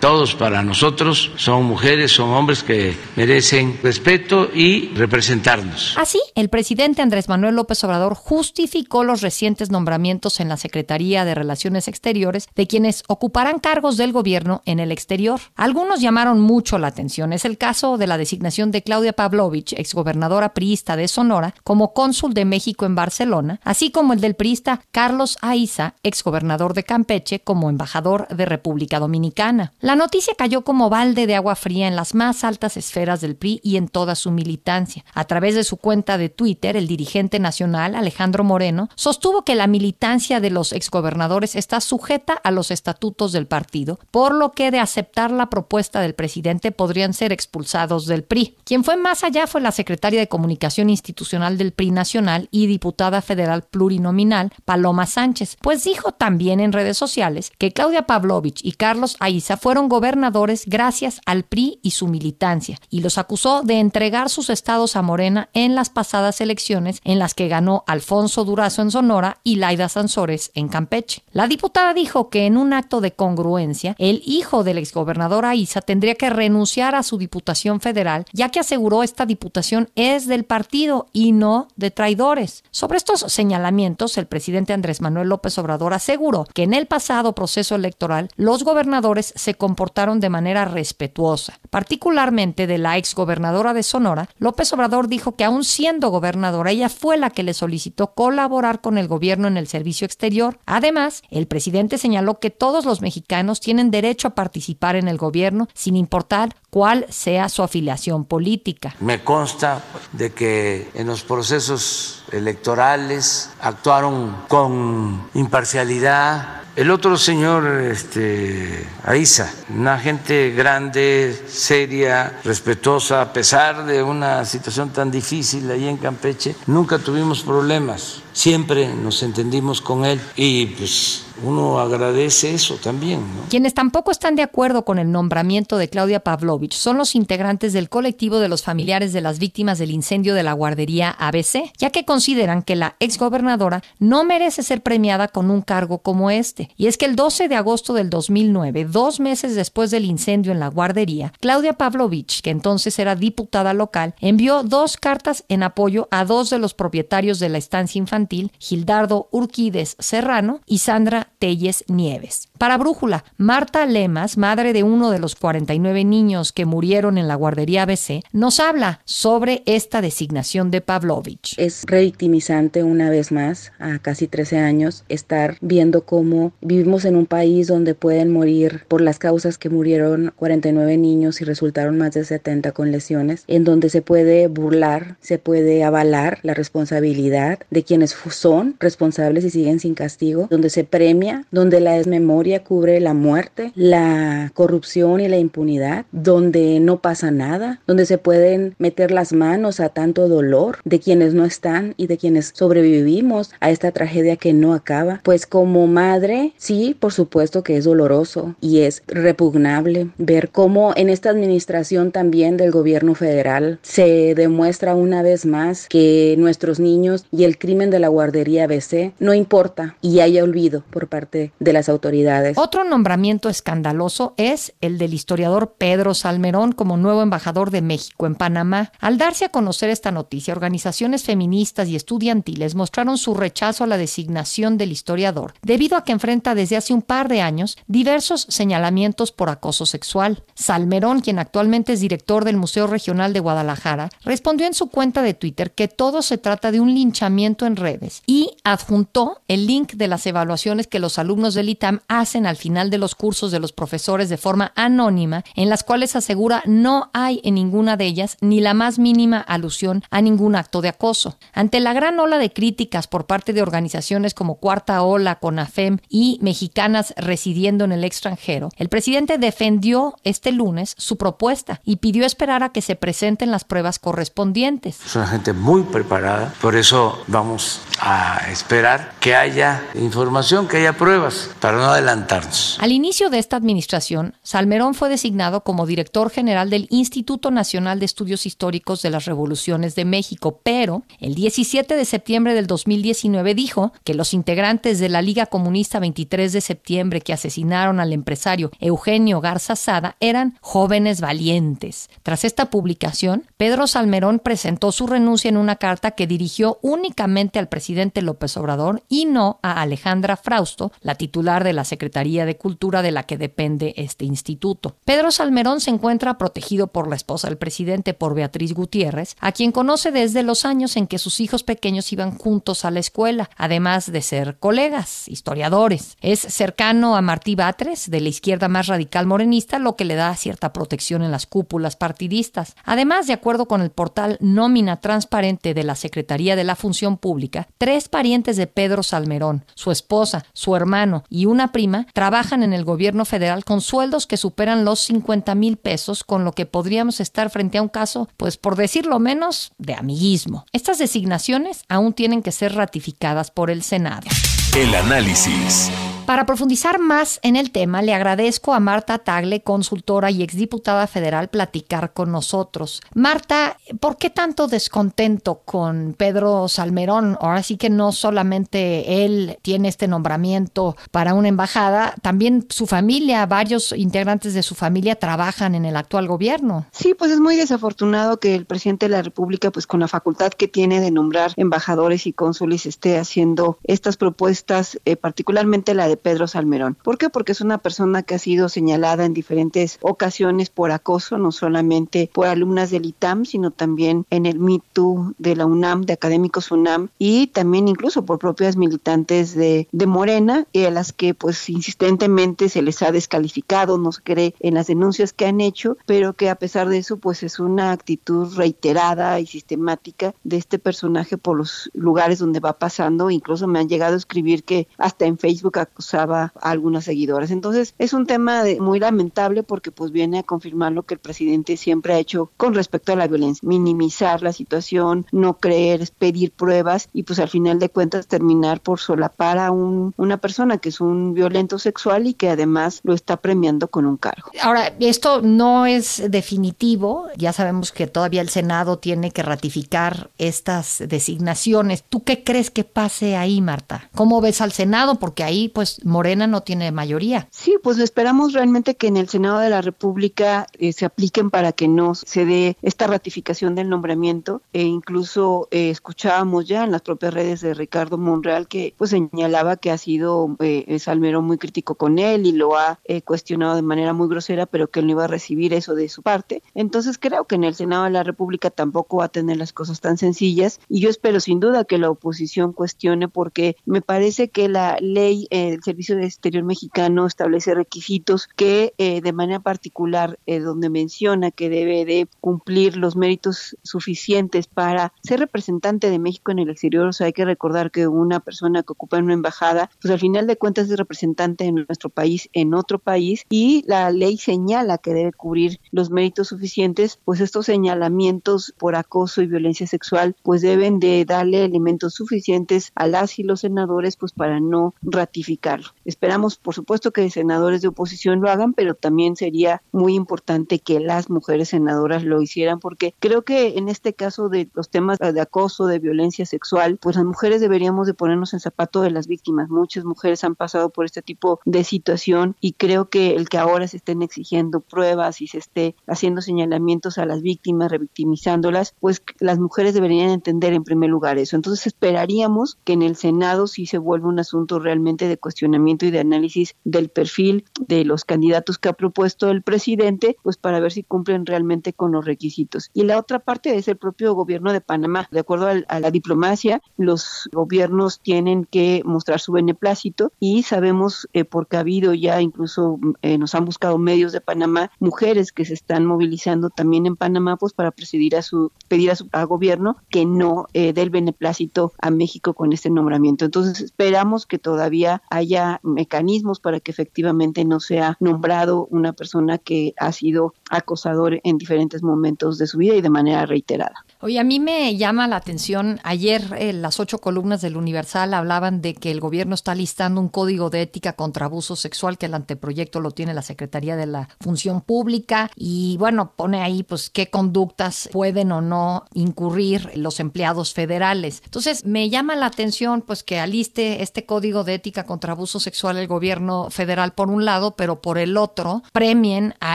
Todos 0.00 0.34
para 0.34 0.62
nosotros 0.62 1.30
son 1.36 1.66
mujeres, 1.66 2.10
son 2.12 2.30
hombres 2.30 2.62
que 2.62 2.96
merecen 3.16 3.78
respeto 3.82 4.48
y 4.52 4.88
representarnos. 4.94 5.94
Así, 5.98 6.18
el 6.34 6.48
presidente 6.48 7.02
Andrés 7.02 7.28
Manuel 7.28 7.56
López 7.56 7.84
Obrador 7.84 8.14
justificó 8.14 9.04
los 9.04 9.20
recientes 9.20 9.70
nombramientos 9.70 10.40
en 10.40 10.48
la 10.48 10.56
Secretaría 10.56 11.26
de 11.26 11.34
Relaciones 11.34 11.86
Exteriores 11.86 12.48
de 12.56 12.66
quienes 12.66 13.02
ocuparán 13.08 13.58
cargos 13.58 13.98
del 13.98 14.12
gobierno 14.12 14.62
en 14.64 14.80
el 14.80 14.90
exterior. 14.90 15.38
Algunos 15.54 16.00
llamaron 16.00 16.40
mucho 16.40 16.78
la 16.78 16.86
atención. 16.86 17.34
Es 17.34 17.44
el 17.44 17.58
caso 17.58 17.98
de 17.98 18.06
la 18.06 18.16
designación 18.16 18.70
de 18.70 18.82
Claudia 18.82 19.12
Pavlovich, 19.12 19.74
exgobernadora 19.74 20.54
priista 20.54 20.96
de 20.96 21.08
Sonora, 21.08 21.54
como 21.62 21.92
cónsul 21.92 22.32
de 22.32 22.46
México 22.46 22.86
en 22.86 22.94
Barcelona, 22.94 23.60
así 23.64 23.90
como 23.90 24.14
el 24.14 24.22
del 24.22 24.34
priista 24.34 24.80
Carlos 24.92 25.36
Aiza, 25.42 25.92
exgobernador 26.02 26.72
de 26.72 26.84
Campeche, 26.84 27.40
como 27.40 27.68
embajador 27.68 28.28
de 28.28 28.46
República 28.46 28.98
Dominicana. 28.98 29.72
Noticia 29.96 30.34
cayó 30.36 30.62
como 30.62 30.90
balde 30.90 31.26
de 31.26 31.34
agua 31.34 31.54
fría 31.54 31.88
en 31.88 31.96
las 31.96 32.14
más 32.14 32.44
altas 32.44 32.76
esferas 32.76 33.20
del 33.20 33.36
PRI 33.36 33.60
y 33.62 33.76
en 33.76 33.88
toda 33.88 34.14
su 34.14 34.30
militancia. 34.30 35.04
A 35.14 35.24
través 35.24 35.54
de 35.54 35.64
su 35.64 35.76
cuenta 35.76 36.18
de 36.18 36.28
Twitter, 36.28 36.76
el 36.76 36.86
dirigente 36.86 37.38
nacional, 37.38 37.94
Alejandro 37.94 38.44
Moreno, 38.44 38.88
sostuvo 38.94 39.44
que 39.44 39.54
la 39.54 39.66
militancia 39.66 40.40
de 40.40 40.50
los 40.50 40.72
exgobernadores 40.72 41.56
está 41.56 41.80
sujeta 41.80 42.34
a 42.34 42.50
los 42.50 42.70
estatutos 42.70 43.32
del 43.32 43.46
partido, 43.46 43.98
por 44.10 44.34
lo 44.34 44.52
que 44.52 44.70
de 44.70 44.80
aceptar 44.80 45.30
la 45.30 45.50
propuesta 45.50 46.00
del 46.00 46.14
presidente 46.14 46.72
podrían 46.72 47.14
ser 47.14 47.32
expulsados 47.32 48.06
del 48.06 48.22
PRI. 48.22 48.56
Quien 48.64 48.84
fue 48.84 48.96
más 48.96 49.24
allá 49.24 49.46
fue 49.46 49.60
la 49.60 49.72
secretaria 49.72 50.20
de 50.20 50.28
Comunicación 50.28 50.90
Institucional 50.90 51.58
del 51.58 51.72
PRI 51.72 51.90
Nacional 51.90 52.48
y 52.50 52.66
diputada 52.66 53.22
federal 53.22 53.62
plurinominal, 53.62 54.52
Paloma 54.64 55.06
Sánchez, 55.06 55.56
pues 55.60 55.84
dijo 55.84 56.12
también 56.12 56.60
en 56.60 56.72
redes 56.72 56.98
sociales 56.98 57.52
que 57.58 57.72
Claudia 57.72 58.06
Pavlovich 58.06 58.60
y 58.62 58.72
Carlos 58.72 59.16
Aiza 59.20 59.56
fueron 59.56 59.79
gobernadores 59.88 60.64
gracias 60.66 61.20
al 61.26 61.44
PRI 61.44 61.80
y 61.82 61.92
su 61.92 62.08
militancia, 62.08 62.78
y 62.88 63.00
los 63.00 63.18
acusó 63.18 63.62
de 63.62 63.80
entregar 63.80 64.30
sus 64.30 64.50
estados 64.50 64.96
a 64.96 65.02
Morena 65.02 65.48
en 65.52 65.74
las 65.74 65.90
pasadas 65.90 66.40
elecciones 66.40 67.00
en 67.04 67.18
las 67.18 67.34
que 67.34 67.48
ganó 67.48 67.84
Alfonso 67.86 68.44
Durazo 68.44 68.82
en 68.82 68.90
Sonora 68.90 69.38
y 69.44 69.56
Laida 69.56 69.88
Sansores 69.88 70.50
en 70.54 70.68
Campeche. 70.68 71.22
La 71.32 71.46
diputada 71.46 71.94
dijo 71.94 72.30
que 72.30 72.46
en 72.46 72.56
un 72.56 72.72
acto 72.72 73.00
de 73.00 73.12
congruencia, 73.12 73.94
el 73.98 74.22
hijo 74.24 74.64
del 74.64 74.78
exgobernador 74.78 75.44
Aiza 75.44 75.80
tendría 75.80 76.14
que 76.14 76.30
renunciar 76.30 76.94
a 76.94 77.02
su 77.02 77.18
diputación 77.18 77.80
federal, 77.80 78.24
ya 78.32 78.50
que 78.50 78.60
aseguró 78.60 79.02
esta 79.02 79.26
diputación 79.26 79.90
es 79.94 80.26
del 80.26 80.44
partido 80.44 81.08
y 81.12 81.32
no 81.32 81.68
de 81.76 81.90
traidores. 81.90 82.64
Sobre 82.70 82.98
estos 82.98 83.20
señalamientos, 83.20 84.18
el 84.18 84.26
presidente 84.26 84.72
Andrés 84.72 85.00
Manuel 85.00 85.28
López 85.28 85.56
Obrador 85.58 85.94
aseguró 85.94 86.46
que 86.54 86.62
en 86.62 86.74
el 86.74 86.86
pasado 86.86 87.34
proceso 87.34 87.74
electoral 87.74 88.28
los 88.36 88.64
gobernadores 88.64 89.32
se 89.36 89.54
comportaron 89.70 90.18
de 90.18 90.30
manera 90.30 90.64
respetuosa. 90.64 91.60
Particularmente 91.70 92.66
de 92.66 92.76
la 92.76 92.98
ex 92.98 93.14
gobernadora 93.14 93.72
de 93.72 93.84
Sonora, 93.84 94.28
López 94.38 94.72
Obrador 94.72 95.06
dijo 95.06 95.36
que 95.36 95.44
aún 95.44 95.62
siendo 95.62 96.08
gobernadora, 96.08 96.72
ella 96.72 96.88
fue 96.88 97.16
la 97.16 97.30
que 97.30 97.44
le 97.44 97.54
solicitó 97.54 98.08
colaborar 98.14 98.80
con 98.80 98.98
el 98.98 99.06
gobierno 99.06 99.46
en 99.46 99.56
el 99.56 99.68
servicio 99.68 100.06
exterior. 100.06 100.58
Además, 100.66 101.22
el 101.30 101.46
presidente 101.46 101.98
señaló 101.98 102.40
que 102.40 102.50
todos 102.50 102.84
los 102.84 103.00
mexicanos 103.00 103.60
tienen 103.60 103.92
derecho 103.92 104.26
a 104.26 104.34
participar 104.34 104.96
en 104.96 105.06
el 105.06 105.18
gobierno 105.18 105.68
sin 105.72 105.94
importar 105.94 106.56
cuál 106.70 107.06
sea 107.08 107.48
su 107.48 107.62
afiliación 107.62 108.24
política. 108.24 108.96
Me 108.98 109.22
consta 109.22 109.84
de 110.10 110.32
que 110.32 110.90
en 110.94 111.06
los 111.06 111.22
procesos 111.22 112.19
electorales 112.32 113.50
actuaron 113.60 114.36
con 114.48 115.28
imparcialidad. 115.34 116.62
El 116.76 116.90
otro 116.90 117.18
señor, 117.18 117.66
este, 117.66 118.86
Aiza, 119.04 119.52
una 119.68 119.98
gente 119.98 120.52
grande, 120.52 121.44
seria, 121.48 122.40
respetuosa, 122.44 123.20
a 123.20 123.32
pesar 123.32 123.84
de 123.84 124.02
una 124.02 124.44
situación 124.44 124.90
tan 124.90 125.10
difícil 125.10 125.70
ahí 125.70 125.88
en 125.88 125.96
Campeche, 125.96 126.54
nunca 126.66 126.98
tuvimos 126.98 127.42
problemas, 127.42 128.22
siempre 128.32 128.92
nos 128.94 129.22
entendimos 129.22 129.80
con 129.80 130.04
él 130.04 130.20
y 130.36 130.66
pues 130.66 131.24
uno 131.42 131.80
agradece 131.80 132.54
eso 132.54 132.76
también. 132.76 133.20
Quienes 133.48 133.74
tampoco 133.74 134.10
están 134.10 134.36
de 134.36 134.42
acuerdo 134.42 134.84
con 134.84 134.98
el 134.98 135.10
nombramiento 135.10 135.78
de 135.78 135.88
Claudia 135.88 136.20
Pavlovich 136.20 136.74
son 136.74 136.98
los 136.98 137.14
integrantes 137.14 137.72
del 137.72 137.88
colectivo 137.88 138.40
de 138.40 138.48
los 138.48 138.62
familiares 138.62 139.12
de 139.12 139.20
las 139.20 139.38
víctimas 139.38 139.78
del 139.78 139.90
incendio 139.90 140.34
de 140.34 140.42
la 140.42 140.52
guardería 140.52 141.10
ABC, 141.10 141.72
ya 141.78 141.90
que 141.90 142.04
consideran 142.04 142.62
que 142.62 142.76
la 142.76 142.96
exgobernadora 143.00 143.82
no 143.98 144.24
merece 144.24 144.62
ser 144.62 144.82
premiada 144.82 145.28
con 145.28 145.50
un 145.50 145.62
cargo 145.62 145.98
como 145.98 146.30
este. 146.30 146.70
Y 146.76 146.86
es 146.86 146.98
que 146.98 147.06
el 147.06 147.16
12 147.16 147.48
de 147.48 147.56
agosto 147.56 147.94
del 147.94 148.10
2009, 148.10 148.84
dos 148.84 149.20
meses 149.20 149.54
después 149.54 149.90
del 149.90 150.04
incendio 150.04 150.52
en 150.52 150.60
la 150.60 150.68
guardería, 150.68 151.32
Claudia 151.40 151.72
Pavlovich, 151.72 152.42
que 152.42 152.50
entonces 152.50 152.98
era 152.98 153.16
diputada 153.16 153.72
local, 153.74 154.14
envió 154.20 154.62
dos 154.62 154.96
cartas 154.96 155.44
en 155.48 155.62
apoyo 155.62 156.08
a 156.10 156.24
dos 156.24 156.50
de 156.50 156.58
los 156.58 156.74
propietarios 156.74 157.38
de 157.38 157.48
la 157.48 157.58
estancia 157.58 157.98
infantil, 157.98 158.19
Gildardo 158.58 159.28
Urquides 159.30 159.96
Serrano 159.98 160.60
y 160.66 160.78
Sandra 160.78 161.32
Telles 161.38 161.84
Nieves. 161.88 162.48
Para 162.58 162.76
Brújula, 162.76 163.24
Marta 163.38 163.86
Lemas, 163.86 164.36
madre 164.36 164.72
de 164.72 164.82
uno 164.82 165.10
de 165.10 165.18
los 165.18 165.34
49 165.34 166.04
niños 166.04 166.52
que 166.52 166.66
murieron 166.66 167.16
en 167.16 167.26
la 167.26 167.34
guardería 167.34 167.84
ABC, 167.84 168.22
nos 168.32 168.60
habla 168.60 169.00
sobre 169.06 169.62
esta 169.64 170.02
designación 170.02 170.70
de 170.70 170.82
Pavlovich. 170.82 171.54
Es 171.56 171.84
revictimizante 171.86 172.84
una 172.84 173.08
vez 173.08 173.32
más, 173.32 173.72
a 173.78 173.98
casi 173.98 174.26
13 174.26 174.58
años, 174.58 175.04
estar 175.08 175.56
viendo 175.62 176.04
cómo 176.04 176.52
vivimos 176.60 177.06
en 177.06 177.16
un 177.16 177.26
país 177.26 177.66
donde 177.66 177.94
pueden 177.94 178.30
morir 178.30 178.84
por 178.88 179.00
las 179.00 179.18
causas 179.18 179.56
que 179.56 179.70
murieron 179.70 180.32
49 180.36 180.98
niños 180.98 181.40
y 181.40 181.44
resultaron 181.44 181.96
más 181.96 182.12
de 182.12 182.24
70 182.24 182.72
con 182.72 182.92
lesiones, 182.92 183.44
en 183.46 183.64
donde 183.64 183.88
se 183.88 184.02
puede 184.02 184.48
burlar, 184.48 185.16
se 185.20 185.38
puede 185.38 185.82
avalar 185.82 186.40
la 186.42 186.52
responsabilidad 186.52 187.60
de 187.70 187.84
quienes 187.84 188.09
son 188.30 188.76
responsables 188.80 189.44
y 189.44 189.50
siguen 189.50 189.80
sin 189.80 189.94
castigo, 189.94 190.46
donde 190.50 190.70
se 190.70 190.84
premia, 190.84 191.44
donde 191.50 191.80
la 191.80 191.94
desmemoria 191.94 192.64
cubre 192.64 193.00
la 193.00 193.14
muerte, 193.14 193.72
la 193.74 194.50
corrupción 194.54 195.20
y 195.20 195.28
la 195.28 195.38
impunidad, 195.38 196.04
donde 196.12 196.80
no 196.80 197.00
pasa 197.00 197.30
nada, 197.30 197.80
donde 197.86 198.06
se 198.06 198.18
pueden 198.18 198.74
meter 198.78 199.10
las 199.10 199.32
manos 199.32 199.80
a 199.80 199.90
tanto 199.90 200.28
dolor 200.28 200.78
de 200.84 201.00
quienes 201.00 201.34
no 201.34 201.44
están 201.44 201.94
y 201.96 202.06
de 202.06 202.18
quienes 202.18 202.52
sobrevivimos 202.54 203.50
a 203.60 203.70
esta 203.70 203.92
tragedia 203.92 204.36
que 204.36 204.52
no 204.52 204.74
acaba. 204.74 205.20
Pues 205.22 205.46
como 205.46 205.86
madre, 205.86 206.52
sí, 206.56 206.96
por 206.98 207.12
supuesto 207.12 207.62
que 207.62 207.76
es 207.76 207.84
doloroso 207.84 208.54
y 208.60 208.80
es 208.80 209.02
repugnable 209.06 210.10
ver 210.18 210.50
cómo 210.50 210.92
en 210.96 211.08
esta 211.08 211.30
administración 211.30 212.12
también 212.12 212.56
del 212.56 212.70
gobierno 212.70 213.14
federal 213.14 213.78
se 213.82 214.34
demuestra 214.34 214.94
una 214.94 215.22
vez 215.22 215.46
más 215.46 215.86
que 215.88 216.34
nuestros 216.38 216.80
niños 216.80 217.26
y 217.30 217.44
el 217.44 217.58
crimen 217.58 217.90
de 217.90 217.99
la 218.00 218.08
guardería 218.08 218.66
BC 218.66 219.12
no 219.18 219.34
importa 219.34 219.96
y 220.00 220.20
haya 220.20 220.42
olvido 220.42 220.82
por 220.90 221.08
parte 221.08 221.52
de 221.58 221.72
las 221.72 221.88
autoridades 221.88 222.56
otro 222.56 222.84
nombramiento 222.84 223.48
escandaloso 223.48 224.34
es 224.36 224.74
el 224.80 224.98
del 224.98 225.14
historiador 225.14 225.74
Pedro 225.78 226.14
Salmerón 226.14 226.72
como 226.72 226.96
nuevo 226.96 227.22
embajador 227.22 227.70
de 227.70 227.82
México 227.82 228.26
en 228.26 228.34
Panamá. 228.34 228.92
Al 229.00 229.18
darse 229.18 229.44
a 229.44 229.48
conocer 229.48 229.90
esta 229.90 230.10
noticia, 230.10 230.54
organizaciones 230.54 231.24
feministas 231.24 231.88
y 231.88 231.96
estudiantiles 231.96 232.74
mostraron 232.74 233.18
su 233.18 233.34
rechazo 233.34 233.84
a 233.84 233.86
la 233.86 233.96
designación 233.96 234.78
del 234.78 234.92
historiador, 234.92 235.54
debido 235.62 235.96
a 235.96 236.04
que 236.04 236.12
enfrenta 236.12 236.54
desde 236.54 236.76
hace 236.76 236.94
un 236.94 237.02
par 237.02 237.28
de 237.28 237.40
años 237.40 237.76
diversos 237.86 238.46
señalamientos 238.48 239.32
por 239.32 239.48
acoso 239.48 239.86
sexual. 239.86 240.42
Salmerón, 240.54 241.20
quien 241.20 241.38
actualmente 241.38 241.92
es 241.92 242.00
director 242.00 242.44
del 242.44 242.56
Museo 242.56 242.86
Regional 242.86 243.32
de 243.32 243.40
Guadalajara, 243.40 244.10
respondió 244.24 244.66
en 244.66 244.74
su 244.74 244.88
cuenta 244.88 245.22
de 245.22 245.34
Twitter 245.34 245.72
que 245.72 245.88
todo 245.88 246.22
se 246.22 246.38
trata 246.38 246.72
de 246.72 246.80
un 246.80 246.94
linchamiento 246.94 247.66
en 247.66 247.76
redes 247.90 248.22
y 248.26 248.56
adjuntó 248.64 249.40
el 249.48 249.66
link 249.66 249.94
de 249.94 250.08
las 250.08 250.26
evaluaciones 250.26 250.86
que 250.86 250.98
los 250.98 251.18
alumnos 251.18 251.54
del 251.54 251.68
ITAM 251.68 252.00
hacen 252.08 252.46
al 252.46 252.56
final 252.56 252.90
de 252.90 252.98
los 252.98 253.14
cursos 253.14 253.50
de 253.50 253.60
los 253.60 253.72
profesores 253.72 254.28
de 254.28 254.36
forma 254.36 254.72
anónima, 254.76 255.44
en 255.54 255.68
las 255.68 255.84
cuales 255.84 256.16
asegura 256.16 256.62
no 256.66 257.10
hay 257.12 257.40
en 257.44 257.54
ninguna 257.54 257.96
de 257.96 258.06
ellas 258.06 258.36
ni 258.40 258.60
la 258.60 258.74
más 258.74 258.98
mínima 258.98 259.38
alusión 259.38 260.02
a 260.10 260.20
ningún 260.20 260.56
acto 260.56 260.80
de 260.80 260.88
acoso. 260.88 261.36
Ante 261.52 261.80
la 261.80 261.92
gran 261.92 262.18
ola 262.20 262.38
de 262.38 262.52
críticas 262.52 263.06
por 263.06 263.26
parte 263.26 263.52
de 263.52 263.62
organizaciones 263.62 264.34
como 264.34 264.56
Cuarta 264.56 265.02
Ola, 265.02 265.36
CONAFEM 265.36 265.98
y 266.08 266.38
mexicanas 266.42 267.14
residiendo 267.16 267.84
en 267.84 267.92
el 267.92 268.04
extranjero, 268.04 268.70
el 268.76 268.88
presidente 268.88 269.38
defendió 269.38 270.14
este 270.24 270.52
lunes 270.52 270.94
su 270.98 271.16
propuesta 271.16 271.80
y 271.84 271.96
pidió 271.96 272.24
esperar 272.24 272.62
a 272.62 272.70
que 272.70 272.82
se 272.82 272.96
presenten 272.96 273.50
las 273.50 273.64
pruebas 273.64 273.98
correspondientes. 273.98 274.98
Es 275.04 275.16
una 275.16 275.26
gente 275.26 275.52
muy 275.52 275.82
preparada, 275.82 276.54
por 276.60 276.76
eso 276.76 277.18
vamos 277.26 277.79
a 278.00 278.50
esperar 278.50 279.12
que 279.20 279.34
haya 279.34 279.82
información, 279.94 280.68
que 280.68 280.78
haya 280.78 280.94
pruebas, 280.94 281.50
para 281.60 281.76
no 281.76 281.84
adelantarnos. 281.84 282.78
Al 282.80 282.92
inicio 282.92 283.28
de 283.30 283.38
esta 283.38 283.56
administración, 283.56 284.34
Salmerón 284.42 284.94
fue 284.94 285.08
designado 285.08 285.62
como 285.62 285.86
director 285.86 286.30
general 286.30 286.70
del 286.70 286.86
Instituto 286.90 287.50
Nacional 287.50 287.98
de 287.98 288.06
Estudios 288.06 288.46
Históricos 288.46 289.02
de 289.02 289.10
las 289.10 289.26
Revoluciones 289.26 289.94
de 289.94 290.04
México, 290.04 290.60
pero 290.62 291.02
el 291.18 291.34
17 291.34 291.94
de 291.94 292.04
septiembre 292.04 292.54
del 292.54 292.66
2019 292.66 293.54
dijo 293.54 293.92
que 294.04 294.14
los 294.14 294.32
integrantes 294.32 294.98
de 294.98 295.08
la 295.08 295.22
Liga 295.22 295.46
Comunista 295.46 296.00
23 296.00 296.52
de 296.52 296.60
septiembre 296.60 297.20
que 297.20 297.32
asesinaron 297.32 298.00
al 298.00 298.12
empresario 298.12 298.70
Eugenio 298.80 299.40
Garza 299.40 299.76
Sada 299.76 300.16
eran 300.20 300.58
jóvenes 300.60 301.20
valientes. 301.20 302.08
Tras 302.22 302.44
esta 302.44 302.70
publicación, 302.70 303.46
Pedro 303.56 303.86
Salmerón 303.86 304.38
presentó 304.38 304.92
su 304.92 305.06
renuncia 305.06 305.48
en 305.48 305.56
una 305.56 305.76
carta 305.76 306.12
que 306.12 306.26
dirigió 306.26 306.78
únicamente 306.82 307.58
al 307.58 307.68
presidente 307.70 308.20
López 308.20 308.56
Obrador 308.58 309.02
y 309.08 309.24
no 309.24 309.58
a 309.62 309.80
Alejandra 309.80 310.36
Frausto, 310.36 310.92
la 311.00 311.14
titular 311.14 311.64
de 311.64 311.72
la 311.72 311.84
Secretaría 311.84 312.44
de 312.44 312.58
Cultura 312.58 313.00
de 313.00 313.12
la 313.12 313.22
que 313.22 313.38
depende 313.38 313.94
este 313.96 314.26
instituto. 314.26 314.96
Pedro 315.06 315.30
Salmerón 315.30 315.80
se 315.80 315.90
encuentra 315.90 316.36
protegido 316.36 316.88
por 316.88 317.08
la 317.08 317.16
esposa 317.16 317.48
del 317.48 317.56
presidente, 317.56 318.12
por 318.12 318.34
Beatriz 318.34 318.74
Gutiérrez, 318.74 319.36
a 319.40 319.52
quien 319.52 319.72
conoce 319.72 320.10
desde 320.10 320.42
los 320.42 320.64
años 320.64 320.96
en 320.96 321.06
que 321.06 321.18
sus 321.18 321.40
hijos 321.40 321.62
pequeños 321.62 322.12
iban 322.12 322.36
juntos 322.36 322.84
a 322.84 322.90
la 322.90 323.00
escuela, 323.00 323.50
además 323.56 324.10
de 324.12 324.20
ser 324.22 324.58
colegas, 324.58 325.28
historiadores. 325.28 326.16
Es 326.20 326.40
cercano 326.40 327.16
a 327.16 327.22
Martí 327.22 327.54
Batres, 327.54 328.10
de 328.10 328.20
la 328.20 328.28
izquierda 328.28 328.68
más 328.68 328.88
radical 328.88 329.26
morenista, 329.26 329.78
lo 329.78 329.96
que 329.96 330.04
le 330.04 330.16
da 330.16 330.34
cierta 330.36 330.72
protección 330.72 331.22
en 331.22 331.30
las 331.30 331.46
cúpulas 331.46 331.96
partidistas. 331.96 332.74
Además, 332.84 333.26
de 333.26 333.32
acuerdo 333.32 333.66
con 333.66 333.80
el 333.80 333.90
portal 333.90 334.36
Nómina 334.40 335.00
Transparente 335.00 335.74
de 335.74 335.84
la 335.84 335.94
Secretaría 335.94 336.56
de 336.56 336.64
la 336.64 336.76
Función 336.76 337.16
Pública, 337.16 337.59
tres 337.78 338.08
parientes 338.08 338.56
de 338.56 338.66
Pedro 338.66 339.02
Salmerón, 339.02 339.64
su 339.74 339.90
esposa, 339.90 340.44
su 340.52 340.76
hermano 340.76 341.24
y 341.28 341.46
una 341.46 341.72
prima, 341.72 342.06
trabajan 342.12 342.62
en 342.62 342.72
el 342.72 342.84
gobierno 342.84 343.24
federal 343.24 343.64
con 343.64 343.80
sueldos 343.80 344.26
que 344.26 344.36
superan 344.36 344.84
los 344.84 345.00
50 345.00 345.54
mil 345.54 345.76
pesos, 345.76 346.24
con 346.24 346.44
lo 346.44 346.52
que 346.52 346.66
podríamos 346.66 347.20
estar 347.20 347.50
frente 347.50 347.78
a 347.78 347.82
un 347.82 347.88
caso, 347.88 348.28
pues 348.36 348.56
por 348.56 348.76
decirlo 348.76 349.18
menos, 349.18 349.72
de 349.78 349.94
amiguismo. 349.94 350.66
Estas 350.72 350.98
designaciones 350.98 351.84
aún 351.88 352.12
tienen 352.12 352.42
que 352.42 352.52
ser 352.52 352.74
ratificadas 352.74 353.50
por 353.50 353.70
el 353.70 353.82
Senado. 353.82 354.28
El 354.76 354.94
análisis. 354.94 355.90
Para 356.30 356.46
profundizar 356.46 357.00
más 357.00 357.40
en 357.42 357.56
el 357.56 357.72
tema, 357.72 358.02
le 358.02 358.14
agradezco 358.14 358.72
a 358.72 358.78
Marta 358.78 359.18
Tagle, 359.18 359.62
consultora 359.64 360.30
y 360.30 360.44
exdiputada 360.44 361.08
federal, 361.08 361.48
platicar 361.48 362.12
con 362.12 362.30
nosotros. 362.30 363.02
Marta, 363.16 363.78
¿por 363.98 364.16
qué 364.16 364.30
tanto 364.30 364.68
descontento 364.68 365.62
con 365.64 366.14
Pedro 366.16 366.68
Salmerón? 366.68 367.36
Ahora 367.40 367.64
sí 367.64 367.76
que 367.76 367.90
no 367.90 368.12
solamente 368.12 369.24
él 369.24 369.58
tiene 369.62 369.88
este 369.88 370.06
nombramiento 370.06 370.96
para 371.10 371.34
una 371.34 371.48
embajada, 371.48 372.14
también 372.22 372.64
su 372.68 372.86
familia, 372.86 373.44
varios 373.46 373.90
integrantes 373.90 374.54
de 374.54 374.62
su 374.62 374.76
familia 374.76 375.16
trabajan 375.16 375.74
en 375.74 375.84
el 375.84 375.96
actual 375.96 376.28
gobierno. 376.28 376.86
Sí, 376.92 377.12
pues 377.14 377.32
es 377.32 377.40
muy 377.40 377.56
desafortunado 377.56 378.38
que 378.38 378.54
el 378.54 378.66
presidente 378.66 379.06
de 379.06 379.16
la 379.16 379.22
República, 379.22 379.72
pues 379.72 379.88
con 379.88 379.98
la 379.98 380.06
facultad 380.06 380.52
que 380.52 380.68
tiene 380.68 381.00
de 381.00 381.10
nombrar 381.10 381.54
embajadores 381.56 382.28
y 382.28 382.32
cónsules, 382.32 382.86
esté 382.86 383.18
haciendo 383.18 383.78
estas 383.82 384.16
propuestas, 384.16 385.00
eh, 385.04 385.16
particularmente 385.16 385.92
la 385.92 386.06
de 386.06 386.19
Pedro 386.20 386.46
Salmerón. 386.46 386.96
¿Por 387.02 387.18
qué? 387.18 387.30
Porque 387.30 387.52
es 387.52 387.60
una 387.60 387.78
persona 387.78 388.22
que 388.22 388.34
ha 388.34 388.38
sido 388.38 388.68
señalada 388.68 389.24
en 389.24 389.34
diferentes 389.34 389.98
ocasiones 390.00 390.70
por 390.70 390.92
acoso, 390.92 391.38
no 391.38 391.52
solamente 391.52 392.30
por 392.32 392.46
alumnas 392.46 392.90
del 392.90 393.06
ITAM, 393.06 393.44
sino 393.44 393.70
también 393.70 394.26
en 394.30 394.46
el 394.46 394.58
MeToo 394.58 395.34
de 395.38 395.56
la 395.56 395.66
UNAM, 395.66 396.02
de 396.02 396.12
académicos 396.12 396.70
UNAM, 396.70 397.08
y 397.18 397.48
también 397.48 397.88
incluso 397.88 398.24
por 398.24 398.38
propias 398.38 398.76
militantes 398.76 399.54
de, 399.54 399.88
de 399.92 400.06
Morena, 400.06 400.66
y 400.72 400.84
a 400.84 400.90
las 400.90 401.12
que 401.12 401.34
pues 401.34 401.68
insistentemente 401.68 402.68
se 402.68 402.82
les 402.82 403.02
ha 403.02 403.12
descalificado, 403.12 403.98
no 403.98 404.12
se 404.12 404.22
cree 404.22 404.54
en 404.60 404.74
las 404.74 404.86
denuncias 404.86 405.32
que 405.32 405.46
han 405.46 405.60
hecho, 405.60 405.96
pero 406.06 406.34
que 406.34 406.50
a 406.50 406.56
pesar 406.56 406.88
de 406.88 406.98
eso 406.98 407.16
pues 407.18 407.42
es 407.42 407.58
una 407.58 407.92
actitud 407.92 408.54
reiterada 408.56 409.40
y 409.40 409.46
sistemática 409.46 410.34
de 410.44 410.56
este 410.56 410.78
personaje 410.78 411.38
por 411.38 411.56
los 411.56 411.90
lugares 411.94 412.38
donde 412.38 412.60
va 412.60 412.78
pasando, 412.78 413.30
incluso 413.30 413.66
me 413.66 413.78
han 413.78 413.88
llegado 413.88 414.14
a 414.14 414.18
escribir 414.18 414.64
que 414.64 414.88
hasta 414.98 415.26
en 415.26 415.38
Facebook 415.38 415.78
acusaba 416.10 416.52
a 416.60 416.70
algunas 416.70 417.04
seguidoras. 417.04 417.50
Entonces 417.50 417.94
es 417.98 418.12
un 418.12 418.26
tema 418.26 418.64
muy 418.80 418.98
lamentable 418.98 419.62
porque 419.62 419.92
pues 419.92 420.10
viene 420.10 420.40
a 420.40 420.42
confirmar 420.42 420.92
lo 420.92 421.04
que 421.04 421.14
el 421.14 421.20
presidente 421.20 421.76
siempre 421.76 422.14
ha 422.14 422.18
hecho 422.18 422.50
con 422.56 422.74
respecto 422.74 423.12
a 423.12 423.16
la 423.16 423.28
violencia, 423.28 423.66
minimizar 423.66 424.42
la 424.42 424.52
situación, 424.52 425.26
no 425.30 425.58
creer, 425.58 426.08
pedir 426.18 426.50
pruebas 426.50 427.08
y 427.12 427.22
pues 427.22 427.38
al 427.38 427.48
final 427.48 427.78
de 427.78 427.90
cuentas 427.90 428.26
terminar 428.26 428.80
por 428.80 428.98
solapar 428.98 429.58
a 429.58 429.70
un, 429.70 430.12
una 430.16 430.38
persona 430.38 430.78
que 430.78 430.88
es 430.88 431.00
un 431.00 431.34
violento 431.34 431.78
sexual 431.78 432.26
y 432.26 432.34
que 432.34 432.48
además 432.48 433.00
lo 433.04 433.14
está 433.14 433.36
premiando 433.36 433.88
con 433.88 434.06
un 434.06 434.16
cargo. 434.16 434.50
Ahora, 434.62 434.92
esto 434.98 435.42
no 435.42 435.86
es 435.86 436.22
definitivo, 436.28 437.26
ya 437.36 437.52
sabemos 437.52 437.92
que 437.92 438.06
todavía 438.06 438.40
el 438.40 438.48
Senado 438.48 438.98
tiene 438.98 439.30
que 439.30 439.42
ratificar 439.42 440.30
estas 440.38 441.02
designaciones. 441.06 442.02
¿Tú 442.02 442.24
qué 442.24 442.42
crees 442.42 442.70
que 442.70 442.84
pase 442.84 443.36
ahí, 443.36 443.60
Marta? 443.60 444.08
¿Cómo 444.14 444.40
ves 444.40 444.60
al 444.60 444.72
Senado? 444.72 445.16
Porque 445.16 445.44
ahí 445.44 445.68
pues 445.68 445.99
Morena 446.04 446.46
no 446.46 446.62
tiene 446.62 446.92
mayoría. 446.92 447.48
Sí, 447.50 447.76
pues 447.82 447.98
esperamos 447.98 448.52
realmente 448.52 448.94
que 448.96 449.08
en 449.08 449.16
el 449.16 449.28
Senado 449.28 449.58
de 449.58 449.70
la 449.70 449.82
República 449.82 450.66
eh, 450.78 450.92
se 450.92 451.04
apliquen 451.04 451.50
para 451.50 451.72
que 451.72 451.88
no 451.88 452.14
se 452.14 452.44
dé 452.44 452.76
esta 452.82 453.06
ratificación 453.06 453.74
del 453.74 453.88
nombramiento 453.88 454.62
e 454.72 454.82
incluso 454.82 455.68
eh, 455.70 455.90
escuchábamos 455.90 456.66
ya 456.66 456.84
en 456.84 456.92
las 456.92 457.02
propias 457.02 457.34
redes 457.34 457.60
de 457.60 457.74
Ricardo 457.74 458.18
Monreal 458.18 458.68
que 458.68 458.94
pues 458.96 459.10
señalaba 459.10 459.76
que 459.76 459.90
ha 459.90 459.98
sido 459.98 460.56
eh, 460.60 460.98
Salmero 460.98 461.42
muy 461.42 461.58
crítico 461.58 461.94
con 461.94 462.18
él 462.18 462.46
y 462.46 462.52
lo 462.52 462.76
ha 462.76 462.98
eh, 463.04 463.22
cuestionado 463.22 463.76
de 463.76 463.82
manera 463.82 464.12
muy 464.12 464.28
grosera, 464.28 464.66
pero 464.66 464.90
que 464.90 465.00
él 465.00 465.06
no 465.06 465.12
iba 465.12 465.24
a 465.24 465.28
recibir 465.28 465.72
eso 465.74 465.94
de 465.94 466.08
su 466.08 466.22
parte. 466.22 466.62
Entonces 466.74 467.18
creo 467.18 467.44
que 467.44 467.54
en 467.54 467.64
el 467.64 467.74
Senado 467.74 468.04
de 468.04 468.10
la 468.10 468.22
República 468.22 468.70
tampoco 468.70 469.18
va 469.18 469.26
a 469.26 469.28
tener 469.28 469.56
las 469.56 469.72
cosas 469.72 470.00
tan 470.00 470.18
sencillas 470.18 470.80
y 470.88 471.00
yo 471.00 471.10
espero 471.10 471.40
sin 471.40 471.60
duda 471.60 471.84
que 471.84 471.98
la 471.98 472.10
oposición 472.10 472.72
cuestione 472.72 473.28
porque 473.28 473.76
me 473.84 474.02
parece 474.02 474.48
que 474.50 474.68
la 474.68 474.96
ley 475.00 475.46
el 475.80 475.84
Servicio 475.84 476.16
de 476.16 476.26
Exterior 476.26 476.62
Mexicano 476.62 477.26
establece 477.26 477.74
requisitos 477.74 478.46
que 478.46 478.92
eh, 478.98 479.22
de 479.22 479.32
manera 479.32 479.60
particular, 479.60 480.38
eh, 480.44 480.60
donde 480.60 480.90
menciona 480.90 481.50
que 481.50 481.70
debe 481.70 482.04
de 482.04 482.28
cumplir 482.40 482.98
los 482.98 483.16
méritos 483.16 483.78
suficientes 483.82 484.66
para 484.66 485.14
ser 485.22 485.40
representante 485.40 486.10
de 486.10 486.18
México 486.18 486.52
en 486.52 486.58
el 486.58 486.68
exterior. 486.68 487.06
O 487.06 487.12
sea, 487.14 487.28
hay 487.28 487.32
que 487.32 487.46
recordar 487.46 487.90
que 487.90 488.06
una 488.06 488.40
persona 488.40 488.82
que 488.82 488.92
ocupa 488.92 489.16
una 489.16 489.32
embajada, 489.32 489.90
pues 490.02 490.12
al 490.12 490.20
final 490.20 490.46
de 490.46 490.56
cuentas 490.56 490.90
es 490.90 490.98
representante 490.98 491.64
de 491.64 491.72
nuestro 491.72 492.10
país 492.10 492.50
en 492.52 492.74
otro 492.74 492.98
país 492.98 493.46
y 493.48 493.82
la 493.86 494.10
ley 494.10 494.36
señala 494.36 494.98
que 494.98 495.14
debe 495.14 495.32
cubrir 495.32 495.80
los 495.92 496.10
méritos 496.10 496.48
suficientes, 496.48 497.18
pues 497.24 497.40
estos 497.40 497.66
señalamientos 497.66 498.74
por 498.78 498.96
acoso 498.96 499.40
y 499.40 499.46
violencia 499.46 499.86
sexual, 499.86 500.36
pues 500.42 500.60
deben 500.60 501.00
de 501.00 501.24
darle 501.24 501.64
elementos 501.64 502.14
suficientes 502.14 502.92
a 502.94 503.06
las 503.06 503.38
y 503.38 503.44
los 503.44 503.60
senadores, 503.60 504.16
pues 504.16 504.32
para 504.32 504.60
no 504.60 504.94
ratificar 505.00 505.69
Esperamos, 506.04 506.56
por 506.56 506.74
supuesto, 506.74 507.12
que 507.12 507.30
senadores 507.30 507.82
de 507.82 507.88
oposición 507.88 508.40
lo 508.40 508.50
hagan, 508.50 508.74
pero 508.74 508.94
también 508.94 509.36
sería 509.36 509.82
muy 509.92 510.14
importante 510.14 510.78
que 510.78 511.00
las 511.00 511.30
mujeres 511.30 511.70
senadoras 511.70 512.24
lo 512.24 512.42
hicieran, 512.42 512.80
porque 512.80 513.14
creo 513.18 513.42
que 513.42 513.78
en 513.78 513.88
este 513.88 514.14
caso 514.14 514.48
de 514.48 514.68
los 514.74 514.90
temas 514.90 515.18
de 515.18 515.40
acoso, 515.40 515.86
de 515.86 515.98
violencia 515.98 516.46
sexual, 516.46 516.98
pues 517.00 517.16
las 517.16 517.24
mujeres 517.24 517.60
deberíamos 517.60 518.06
de 518.06 518.14
ponernos 518.14 518.52
en 518.54 518.60
zapato 518.60 519.02
de 519.02 519.10
las 519.10 519.26
víctimas. 519.26 519.68
Muchas 519.68 520.04
mujeres 520.04 520.44
han 520.44 520.56
pasado 520.56 520.90
por 520.90 521.04
este 521.04 521.22
tipo 521.22 521.60
de 521.64 521.84
situación 521.84 522.56
y 522.60 522.72
creo 522.72 523.08
que 523.08 523.34
el 523.34 523.48
que 523.48 523.58
ahora 523.58 523.86
se 523.88 523.98
estén 523.98 524.22
exigiendo 524.22 524.80
pruebas 524.80 525.40
y 525.40 525.46
se 525.46 525.58
esté 525.58 525.94
haciendo 526.06 526.40
señalamientos 526.40 527.18
a 527.18 527.26
las 527.26 527.42
víctimas, 527.42 527.90
revictimizándolas, 527.90 528.94
pues 529.00 529.22
las 529.38 529.58
mujeres 529.58 529.94
deberían 529.94 530.30
entender 530.30 530.72
en 530.72 530.84
primer 530.84 531.10
lugar 531.10 531.38
eso. 531.38 531.56
Entonces 531.56 531.86
esperaríamos 531.86 532.78
que 532.84 532.94
en 532.94 533.02
el 533.02 533.16
Senado 533.16 533.66
sí 533.66 533.86
se 533.86 533.98
vuelva 533.98 534.28
un 534.28 534.38
asunto 534.38 534.78
realmente 534.78 535.28
de 535.28 535.36
cuestión 535.36 535.59
y 535.62 536.10
de 536.10 536.18
análisis 536.18 536.74
del 536.84 537.08
perfil 537.08 537.64
de 537.86 538.04
los 538.04 538.24
candidatos 538.24 538.78
que 538.78 538.88
ha 538.88 538.92
propuesto 538.92 539.50
el 539.50 539.62
presidente, 539.62 540.36
pues 540.42 540.56
para 540.56 540.80
ver 540.80 540.92
si 540.92 541.02
cumplen 541.02 541.46
realmente 541.46 541.92
con 541.92 542.12
los 542.12 542.24
requisitos. 542.24 542.90
Y 542.94 543.04
la 543.04 543.18
otra 543.18 543.38
parte 543.38 543.76
es 543.76 543.88
el 543.88 543.96
propio 543.96 544.34
gobierno 544.34 544.72
de 544.72 544.80
Panamá. 544.80 545.28
De 545.30 545.40
acuerdo 545.40 545.68
a 545.88 546.00
la 546.00 546.10
diplomacia, 546.10 546.80
los 546.96 547.48
gobiernos 547.52 548.20
tienen 548.20 548.64
que 548.64 549.02
mostrar 549.04 549.40
su 549.40 549.52
beneplácito 549.52 550.32
y 550.38 550.62
sabemos, 550.62 551.28
eh, 551.32 551.44
porque 551.44 551.76
ha 551.76 551.80
habido 551.80 552.14
ya 552.14 552.40
incluso, 552.40 552.98
eh, 553.22 553.38
nos 553.38 553.54
han 553.54 553.64
buscado 553.64 553.98
medios 553.98 554.32
de 554.32 554.40
Panamá, 554.40 554.90
mujeres 554.98 555.52
que 555.52 555.64
se 555.64 555.74
están 555.74 556.06
movilizando 556.06 556.70
también 556.70 557.06
en 557.06 557.16
Panamá, 557.16 557.56
pues 557.56 557.72
para 557.72 557.90
presidir 557.90 558.36
a 558.36 558.42
su, 558.42 558.72
pedir 558.88 559.10
a 559.10 559.16
su 559.16 559.28
gobierno 559.48 559.96
que 560.08 560.24
no 560.24 560.66
eh, 560.74 560.92
dé 560.92 561.02
el 561.02 561.10
beneplácito 561.10 561.92
a 562.00 562.10
México 562.10 562.54
con 562.54 562.72
este 562.72 562.90
nombramiento. 562.90 563.44
Entonces 563.44 563.80
esperamos 563.80 564.46
que 564.46 564.58
todavía 564.58 565.22
haya 565.50 565.80
mecanismos 565.82 566.60
para 566.60 566.80
que 566.80 566.90
efectivamente 566.90 567.64
no 567.64 567.80
sea 567.80 568.16
nombrado 568.20 568.86
una 568.90 569.12
persona 569.12 569.58
que 569.58 569.94
ha 569.98 570.12
sido 570.12 570.54
acosador 570.70 571.40
en 571.42 571.58
diferentes 571.58 572.02
momentos 572.02 572.58
de 572.58 572.66
su 572.66 572.78
vida 572.78 572.94
y 572.94 573.00
de 573.00 573.10
manera 573.10 573.46
reiterada. 573.46 574.04
Oye, 574.20 574.38
a 574.38 574.44
mí 574.44 574.60
me 574.60 574.96
llama 574.96 575.26
la 575.26 575.36
atención, 575.36 575.98
ayer 576.04 576.42
eh, 576.58 576.72
las 576.72 577.00
ocho 577.00 577.18
columnas 577.18 577.62
del 577.62 577.76
Universal 577.76 578.34
hablaban 578.34 578.80
de 578.80 578.94
que 578.94 579.10
el 579.10 579.18
gobierno 579.18 579.54
está 579.54 579.74
listando 579.74 580.20
un 580.20 580.28
código 580.28 580.70
de 580.70 580.82
ética 580.82 581.14
contra 581.14 581.46
abuso 581.46 581.74
sexual, 581.74 582.18
que 582.18 582.26
el 582.26 582.34
anteproyecto 582.34 583.00
lo 583.00 583.10
tiene 583.10 583.34
la 583.34 583.42
Secretaría 583.42 583.96
de 583.96 584.06
la 584.06 584.28
Función 584.40 584.82
Pública, 584.82 585.50
y 585.56 585.96
bueno, 585.98 586.32
pone 586.36 586.62
ahí 586.62 586.82
pues 586.82 587.10
qué 587.10 587.28
conductas 587.28 588.08
pueden 588.12 588.52
o 588.52 588.60
no 588.60 589.04
incurrir 589.14 589.90
los 589.96 590.20
empleados 590.20 590.74
federales. 590.74 591.42
Entonces, 591.44 591.84
me 591.84 592.08
llama 592.10 592.36
la 592.36 592.46
atención 592.46 593.02
pues 593.02 593.24
que 593.24 593.40
aliste 593.40 594.02
este 594.02 594.26
código 594.26 594.64
de 594.64 594.74
ética 594.74 595.04
contra 595.04 595.32
abuso 595.32 595.39
sexual 595.46 595.96
el 595.96 596.06
gobierno 596.06 596.68
federal 596.70 597.12
por 597.12 597.30
un 597.30 597.44
lado, 597.44 597.72
pero 597.72 598.00
por 598.00 598.18
el 598.18 598.36
otro 598.36 598.82
premien 598.92 599.54
a 599.60 599.74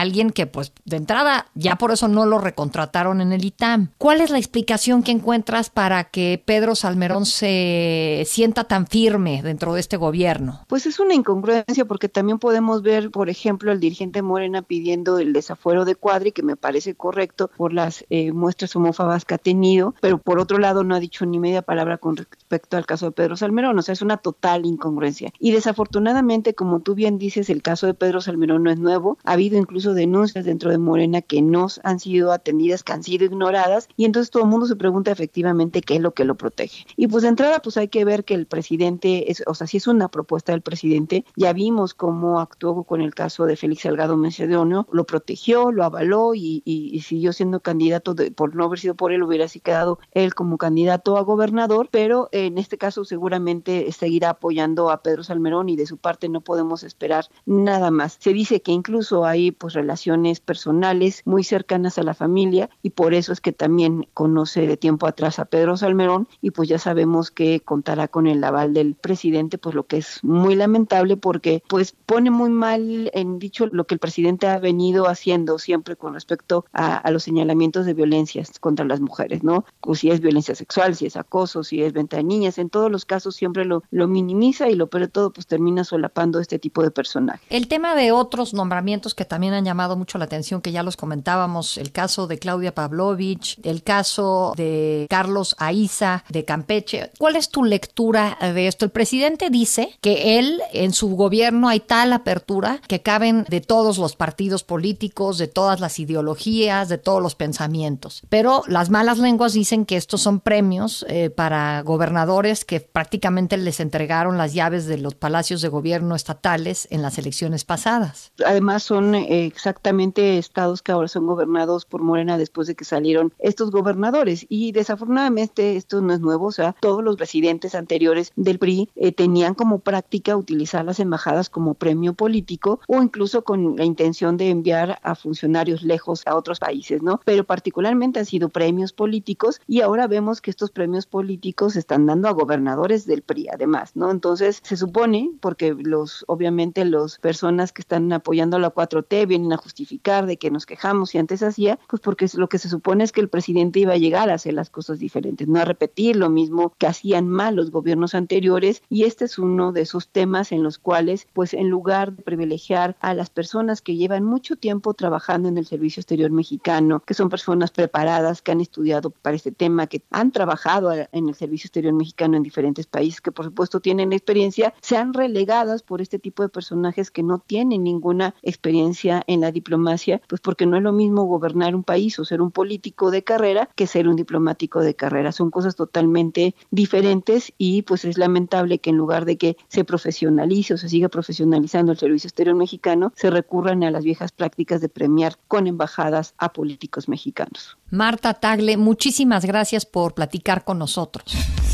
alguien 0.00 0.30
que 0.30 0.46
pues 0.46 0.72
de 0.84 0.96
entrada 0.96 1.46
ya 1.54 1.76
por 1.76 1.90
eso 1.90 2.08
no 2.08 2.26
lo 2.26 2.38
recontrataron 2.38 3.20
en 3.20 3.32
el 3.32 3.44
ITAM. 3.44 3.90
¿Cuál 3.98 4.20
es 4.20 4.30
la 4.30 4.38
explicación 4.38 5.02
que 5.02 5.12
encuentras 5.12 5.70
para 5.70 6.04
que 6.04 6.42
Pedro 6.44 6.74
Salmerón 6.74 7.26
se 7.26 8.24
sienta 8.26 8.64
tan 8.64 8.86
firme 8.86 9.42
dentro 9.42 9.74
de 9.74 9.80
este 9.80 9.96
gobierno? 9.96 10.60
Pues 10.68 10.86
es 10.86 11.00
una 11.00 11.14
incongruencia 11.14 11.84
porque 11.84 12.08
también 12.08 12.38
podemos 12.38 12.82
ver, 12.82 13.10
por 13.10 13.28
ejemplo, 13.28 13.72
el 13.72 13.80
dirigente 13.80 14.22
Morena 14.22 14.62
pidiendo 14.62 15.18
el 15.18 15.32
desafuero 15.32 15.84
de 15.84 15.94
Cuadri, 15.94 16.32
que 16.32 16.42
me 16.42 16.56
parece 16.56 16.94
correcto 16.94 17.50
por 17.56 17.72
las 17.72 18.04
eh, 18.10 18.32
muestras 18.32 18.74
homófobas 18.76 19.24
que 19.24 19.34
ha 19.34 19.38
tenido, 19.38 19.94
pero 20.00 20.18
por 20.18 20.38
otro 20.38 20.58
lado 20.58 20.84
no 20.84 20.94
ha 20.94 21.00
dicho 21.00 21.26
ni 21.26 21.38
media 21.38 21.62
palabra 21.62 21.98
con 21.98 22.16
respecto 22.16 22.76
al 22.76 22.86
caso 22.86 23.06
de 23.06 23.12
Pedro 23.12 23.36
Salmerón, 23.36 23.78
o 23.78 23.82
sea, 23.82 23.92
es 23.92 24.02
una 24.02 24.18
total 24.18 24.66
incongruencia. 24.66 25.32
Y 25.38 25.52
desafortunadamente, 25.56 26.54
como 26.54 26.80
tú 26.80 26.94
bien 26.94 27.16
dices, 27.16 27.48
el 27.48 27.62
caso 27.62 27.86
de 27.86 27.94
Pedro 27.94 28.20
Salmerón 28.20 28.62
no 28.62 28.70
es 28.70 28.78
nuevo, 28.78 29.18
ha 29.24 29.32
habido 29.32 29.56
incluso 29.56 29.94
denuncias 29.94 30.44
dentro 30.44 30.70
de 30.70 30.76
Morena 30.76 31.22
que 31.22 31.40
no 31.40 31.66
han 31.82 31.98
sido 31.98 32.30
atendidas, 32.30 32.84
que 32.84 32.92
han 32.92 33.02
sido 33.02 33.24
ignoradas, 33.24 33.88
y 33.96 34.04
entonces 34.04 34.30
todo 34.30 34.42
el 34.42 34.50
mundo 34.50 34.66
se 34.66 34.76
pregunta 34.76 35.10
efectivamente 35.10 35.80
qué 35.80 35.96
es 35.96 36.00
lo 36.00 36.12
que 36.12 36.24
lo 36.24 36.34
protege. 36.34 36.86
Y 36.96 37.06
pues 37.06 37.22
de 37.22 37.30
entrada 37.30 37.60
pues 37.60 37.78
hay 37.78 37.88
que 37.88 38.04
ver 38.04 38.24
que 38.24 38.34
el 38.34 38.46
presidente, 38.46 39.30
es, 39.30 39.42
o 39.46 39.54
sea, 39.54 39.66
si 39.66 39.78
es 39.78 39.86
una 39.86 40.08
propuesta 40.08 40.52
del 40.52 40.60
presidente, 40.60 41.24
ya 41.36 41.54
vimos 41.54 41.94
cómo 41.94 42.38
actuó 42.38 42.84
con 42.84 43.00
el 43.00 43.14
caso 43.14 43.46
de 43.46 43.56
Félix 43.56 43.82
Salgado 43.82 44.16
Macedonio, 44.18 44.86
lo 44.92 45.06
protegió, 45.06 45.72
lo 45.72 45.84
avaló 45.84 46.34
y, 46.34 46.62
siguió 47.02 47.32
siendo 47.32 47.60
candidato, 47.60 48.14
de, 48.14 48.30
por 48.30 48.54
no 48.54 48.64
haber 48.64 48.78
sido 48.78 48.94
por 48.94 49.12
él, 49.12 49.22
hubiera 49.22 49.46
así 49.46 49.60
quedado 49.60 49.98
él 50.12 50.34
como 50.34 50.58
candidato 50.58 51.16
a 51.16 51.22
gobernador, 51.22 51.88
pero 51.90 52.28
en 52.32 52.58
este 52.58 52.76
caso 52.76 53.04
seguramente 53.04 53.90
seguirá 53.92 54.30
apoyando 54.30 54.90
a 54.90 55.02
Pedro 55.02 55.24
Salmerón 55.24 55.45
y 55.46 55.76
de 55.76 55.86
su 55.86 55.96
parte 55.96 56.28
no 56.28 56.40
podemos 56.40 56.82
esperar 56.82 57.26
nada 57.44 57.90
más. 57.90 58.16
Se 58.20 58.32
dice 58.32 58.62
que 58.62 58.72
incluso 58.72 59.24
hay 59.24 59.52
pues 59.52 59.74
relaciones 59.74 60.40
personales 60.40 61.22
muy 61.24 61.44
cercanas 61.44 61.98
a 61.98 62.02
la 62.02 62.14
familia 62.14 62.68
y 62.82 62.90
por 62.90 63.14
eso 63.14 63.32
es 63.32 63.40
que 63.40 63.52
también 63.52 64.08
conoce 64.12 64.66
de 64.66 64.76
tiempo 64.76 65.06
atrás 65.06 65.38
a 65.38 65.44
Pedro 65.44 65.76
Salmerón 65.76 66.26
y 66.40 66.50
pues 66.50 66.68
ya 66.68 66.78
sabemos 66.78 67.30
que 67.30 67.60
contará 67.60 68.08
con 68.08 68.26
el 68.26 68.42
aval 68.42 68.74
del 68.74 68.94
presidente, 68.94 69.56
pues 69.56 69.74
lo 69.74 69.86
que 69.86 69.98
es 69.98 70.18
muy 70.24 70.56
lamentable 70.56 71.16
porque 71.16 71.62
pues 71.68 71.92
pone 71.92 72.30
muy 72.30 72.50
mal 72.50 73.10
en 73.14 73.38
dicho 73.38 73.66
lo 73.66 73.86
que 73.86 73.94
el 73.94 74.00
presidente 74.00 74.48
ha 74.48 74.58
venido 74.58 75.06
haciendo 75.06 75.58
siempre 75.58 75.96
con 75.96 76.14
respecto 76.14 76.64
a, 76.72 77.08
los 77.10 77.22
señalamientos 77.22 77.86
de 77.86 77.94
violencias 77.94 78.58
contra 78.58 78.84
las 78.84 79.00
mujeres, 79.00 79.44
¿no? 79.44 79.64
Si 79.94 80.10
es 80.10 80.20
violencia 80.20 80.54
sexual, 80.54 80.96
si 80.96 81.06
es 81.06 81.16
acoso, 81.16 81.62
si 81.62 81.82
es 81.82 81.92
venta 81.92 82.16
de 82.16 82.24
niñas, 82.24 82.58
en 82.58 82.68
todos 82.68 82.90
los 82.90 83.04
casos 83.04 83.36
siempre 83.36 83.64
lo, 83.64 83.82
minimiza 83.90 84.68
y 84.68 84.74
lo 84.74 84.88
peor 84.88 85.08
todo 85.08 85.32
pues 85.36 85.46
termina 85.46 85.84
solapando 85.84 86.40
este 86.40 86.58
tipo 86.58 86.82
de 86.82 86.90
personajes. 86.90 87.46
El 87.50 87.68
tema 87.68 87.94
de 87.94 88.10
otros 88.10 88.54
nombramientos 88.54 89.14
que 89.14 89.26
también 89.26 89.52
han 89.52 89.66
llamado 89.66 89.94
mucho 89.94 90.16
la 90.16 90.24
atención, 90.24 90.62
que 90.62 90.72
ya 90.72 90.82
los 90.82 90.96
comentábamos, 90.96 91.76
el 91.76 91.92
caso 91.92 92.26
de 92.26 92.38
Claudia 92.38 92.74
Pavlovich, 92.74 93.58
el 93.62 93.82
caso 93.82 94.54
de 94.56 95.06
Carlos 95.10 95.54
Aiza 95.58 96.24
de 96.30 96.46
Campeche. 96.46 97.10
¿Cuál 97.18 97.36
es 97.36 97.50
tu 97.50 97.64
lectura 97.64 98.38
de 98.40 98.66
esto? 98.66 98.86
El 98.86 98.92
presidente 98.92 99.50
dice 99.50 99.90
que 100.00 100.38
él 100.38 100.62
en 100.72 100.94
su 100.94 101.10
gobierno 101.16 101.68
hay 101.68 101.80
tal 101.80 102.14
apertura 102.14 102.80
que 102.88 103.02
caben 103.02 103.44
de 103.50 103.60
todos 103.60 103.98
los 103.98 104.16
partidos 104.16 104.64
políticos, 104.64 105.36
de 105.36 105.48
todas 105.48 105.80
las 105.80 105.98
ideologías, 105.98 106.88
de 106.88 106.96
todos 106.96 107.22
los 107.22 107.34
pensamientos. 107.34 108.22
Pero 108.30 108.62
las 108.68 108.88
malas 108.88 109.18
lenguas 109.18 109.52
dicen 109.52 109.84
que 109.84 109.98
estos 109.98 110.22
son 110.22 110.40
premios 110.40 111.04
eh, 111.10 111.28
para 111.28 111.82
gobernadores 111.82 112.64
que 112.64 112.80
prácticamente 112.80 113.58
les 113.58 113.80
entregaron 113.80 114.38
las 114.38 114.54
llaves 114.54 114.86
de 114.86 114.96
los 114.96 115.14
palacios 115.16 115.60
de 115.62 115.68
gobierno 115.68 116.14
estatales 116.14 116.88
en 116.90 117.02
las 117.02 117.18
elecciones 117.18 117.64
pasadas. 117.64 118.32
Además 118.44 118.82
son 118.82 119.14
eh, 119.14 119.46
exactamente 119.46 120.38
estados 120.38 120.82
que 120.82 120.92
ahora 120.92 121.08
son 121.08 121.26
gobernados 121.26 121.84
por 121.84 122.02
Morena 122.02 122.38
después 122.38 122.66
de 122.68 122.74
que 122.74 122.84
salieron 122.84 123.32
estos 123.38 123.70
gobernadores. 123.70 124.46
Y 124.48 124.72
desafortunadamente 124.72 125.76
esto 125.76 126.00
no 126.00 126.12
es 126.12 126.20
nuevo, 126.20 126.46
o 126.46 126.52
sea, 126.52 126.74
todos 126.80 127.02
los 127.02 127.16
presidentes 127.16 127.74
anteriores 127.74 128.32
del 128.36 128.58
PRI 128.58 128.90
eh, 128.96 129.12
tenían 129.12 129.54
como 129.54 129.78
práctica 129.78 130.36
utilizar 130.36 130.84
las 130.84 131.00
embajadas 131.00 131.50
como 131.50 131.74
premio 131.74 132.14
político 132.14 132.80
o 132.86 133.02
incluso 133.02 133.44
con 133.44 133.76
la 133.76 133.84
intención 133.84 134.36
de 134.36 134.50
enviar 134.50 134.98
a 135.02 135.14
funcionarios 135.14 135.82
lejos 135.82 136.22
a 136.26 136.36
otros 136.36 136.58
países, 136.58 137.02
¿no? 137.02 137.20
Pero 137.24 137.44
particularmente 137.44 138.18
han 138.18 138.26
sido 138.26 138.48
premios 138.48 138.92
políticos 138.92 139.60
y 139.66 139.80
ahora 139.80 140.06
vemos 140.06 140.40
que 140.40 140.50
estos 140.50 140.70
premios 140.70 141.06
políticos 141.06 141.74
se 141.74 141.78
están 141.78 142.06
dando 142.06 142.28
a 142.28 142.32
gobernadores 142.32 143.06
del 143.06 143.22
PRI 143.22 143.48
además, 143.52 143.92
¿no? 143.94 144.10
Entonces 144.10 144.60
se 144.62 144.76
supone, 144.76 145.05
porque 145.40 145.74
los, 145.78 146.24
obviamente 146.26 146.84
las 146.84 147.18
personas 147.18 147.72
que 147.72 147.82
están 147.82 148.12
apoyando 148.12 148.56
a 148.56 148.60
la 148.60 148.74
4T 148.74 149.26
vienen 149.26 149.52
a 149.52 149.56
justificar 149.56 150.26
de 150.26 150.36
que 150.36 150.50
nos 150.50 150.66
quejamos 150.66 151.14
y 151.14 151.18
antes 151.18 151.42
hacía, 151.42 151.78
pues 151.88 152.00
porque 152.00 152.26
lo 152.34 152.48
que 152.48 152.58
se 152.58 152.68
supone 152.68 153.04
es 153.04 153.12
que 153.12 153.20
el 153.20 153.28
presidente 153.28 153.80
iba 153.80 153.92
a 153.92 153.98
llegar 153.98 154.30
a 154.30 154.34
hacer 154.34 154.54
las 154.54 154.70
cosas 154.70 154.98
diferentes, 154.98 155.46
no 155.46 155.60
a 155.60 155.64
repetir 155.64 156.16
lo 156.16 156.28
mismo 156.28 156.74
que 156.78 156.86
hacían 156.86 157.28
mal 157.28 157.56
los 157.56 157.70
gobiernos 157.70 158.14
anteriores. 158.14 158.82
Y 158.88 159.04
este 159.04 159.26
es 159.26 159.38
uno 159.38 159.72
de 159.72 159.82
esos 159.82 160.08
temas 160.08 160.52
en 160.52 160.62
los 160.62 160.78
cuales 160.78 161.28
pues 161.32 161.54
en 161.54 161.68
lugar 161.68 162.12
de 162.12 162.22
privilegiar 162.22 162.96
a 163.00 163.14
las 163.14 163.30
personas 163.30 163.82
que 163.82 163.96
llevan 163.96 164.24
mucho 164.24 164.56
tiempo 164.56 164.94
trabajando 164.94 165.48
en 165.48 165.58
el 165.58 165.66
servicio 165.66 166.00
exterior 166.00 166.30
mexicano, 166.30 167.02
que 167.06 167.14
son 167.14 167.28
personas 167.28 167.70
preparadas, 167.70 168.42
que 168.42 168.52
han 168.52 168.60
estudiado 168.60 169.10
para 169.10 169.36
este 169.36 169.52
tema, 169.52 169.86
que 169.86 170.02
han 170.10 170.32
trabajado 170.32 170.92
en 170.92 171.28
el 171.28 171.34
servicio 171.34 171.68
exterior 171.68 171.92
mexicano 171.92 172.36
en 172.36 172.42
diferentes 172.42 172.86
países, 172.86 173.20
que 173.20 173.32
por 173.32 173.44
supuesto 173.44 173.80
tienen 173.80 174.12
experiencia, 174.12 174.74
sean 174.96 175.12
relegadas 175.12 175.82
por 175.82 176.00
este 176.00 176.18
tipo 176.18 176.42
de 176.42 176.48
personajes 176.48 177.10
que 177.10 177.22
no 177.22 177.38
tienen 177.38 177.84
ninguna 177.84 178.34
experiencia 178.42 179.22
en 179.26 179.42
la 179.42 179.52
diplomacia, 179.52 180.22
pues 180.26 180.40
porque 180.40 180.64
no 180.64 180.78
es 180.78 180.82
lo 180.82 180.92
mismo 180.92 181.24
gobernar 181.24 181.74
un 181.74 181.84
país 181.84 182.18
o 182.18 182.24
ser 182.24 182.40
un 182.40 182.50
político 182.50 183.10
de 183.10 183.22
carrera 183.22 183.68
que 183.74 183.86
ser 183.86 184.08
un 184.08 184.16
diplomático 184.16 184.80
de 184.80 184.94
carrera. 184.94 185.32
Son 185.32 185.50
cosas 185.50 185.76
totalmente 185.76 186.54
diferentes 186.70 187.52
y 187.58 187.82
pues 187.82 188.06
es 188.06 188.16
lamentable 188.16 188.78
que 188.78 188.88
en 188.88 188.96
lugar 188.96 189.26
de 189.26 189.36
que 189.36 189.58
se 189.68 189.84
profesionalice 189.84 190.72
o 190.72 190.78
se 190.78 190.88
siga 190.88 191.10
profesionalizando 191.10 191.92
el 191.92 191.98
servicio 191.98 192.28
exterior 192.28 192.56
mexicano, 192.56 193.12
se 193.16 193.28
recurran 193.28 193.84
a 193.84 193.90
las 193.90 194.02
viejas 194.02 194.32
prácticas 194.32 194.80
de 194.80 194.88
premiar 194.88 195.36
con 195.46 195.66
embajadas 195.66 196.32
a 196.38 196.54
políticos 196.54 197.06
mexicanos. 197.06 197.76
Marta 197.90 198.32
Tagle, 198.32 198.78
muchísimas 198.78 199.44
gracias 199.44 199.84
por 199.84 200.14
platicar 200.14 200.64
con 200.64 200.78
nosotros. 200.78 201.36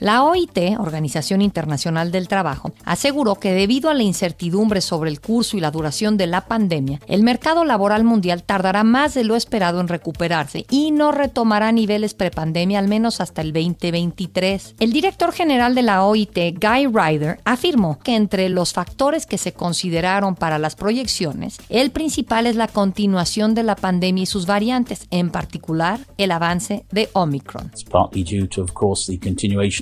La 0.00 0.22
OIT, 0.22 0.78
Organización 0.78 1.42
Internacional 1.42 2.12
del 2.12 2.28
Trabajo, 2.28 2.70
aseguró 2.84 3.34
que 3.34 3.52
debido 3.52 3.90
a 3.90 3.94
la 3.94 4.04
incertidumbre 4.04 4.80
sobre 4.80 5.10
el 5.10 5.20
curso 5.20 5.56
y 5.56 5.60
la 5.60 5.72
duración 5.72 6.16
de 6.16 6.28
la 6.28 6.42
pandemia, 6.42 7.00
el 7.08 7.24
mercado 7.24 7.64
laboral 7.64 8.04
mundial 8.04 8.44
tardará 8.44 8.84
más 8.84 9.14
de 9.14 9.24
lo 9.24 9.34
esperado 9.34 9.80
en 9.80 9.88
recuperarse 9.88 10.66
y 10.70 10.92
no 10.92 11.10
retomará 11.10 11.72
niveles 11.72 12.14
prepandemia 12.14 12.78
al 12.78 12.86
menos 12.86 13.20
hasta 13.20 13.42
el 13.42 13.52
2023. 13.52 14.76
El 14.78 14.92
director 14.92 15.32
general 15.32 15.74
de 15.74 15.82
la 15.82 16.04
OIT, 16.04 16.38
Guy 16.60 16.86
Ryder, 16.86 17.40
afirmó 17.44 17.98
que 17.98 18.14
entre 18.14 18.48
los 18.50 18.72
factores 18.72 19.26
que 19.26 19.36
se 19.36 19.52
consideraron 19.52 20.36
para 20.36 20.60
las 20.60 20.76
proyecciones, 20.76 21.58
el 21.70 21.90
principal 21.90 22.46
es 22.46 22.54
la 22.54 22.68
continuación 22.68 23.54
de 23.54 23.64
la 23.64 23.74
pandemia 23.74 24.22
y 24.22 24.26
sus 24.26 24.46
variantes, 24.46 25.08
en 25.10 25.30
particular 25.30 25.98
el 26.18 26.30
avance 26.30 26.84
de 26.92 27.08
Omicron. 27.14 27.72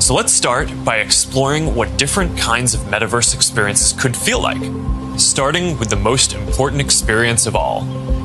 So 0.00 0.14
let's 0.14 0.32
start 0.32 0.68
by 0.84 0.96
exploring 0.96 1.76
what 1.76 1.96
different 1.96 2.36
kinds 2.36 2.74
of 2.74 2.80
metaverse 2.90 3.36
experiences 3.36 3.92
could 3.92 4.16
feel 4.16 4.42
like, 4.42 4.60
starting 5.16 5.78
with 5.78 5.90
the 5.90 5.96
most 5.96 6.34
important 6.34 6.80
experience 6.80 7.46
of 7.46 7.54
all 7.54 7.84